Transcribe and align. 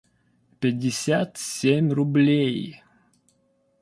пятьдесят 0.59 1.37
семь 1.37 1.91
рублей 1.93 2.81